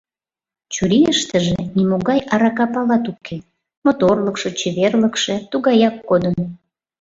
[0.73, 3.37] Чурийыштыже нимогай арака палат уке—
[3.83, 6.35] моторлыкшо, чеверлыкше тугаяк кодын.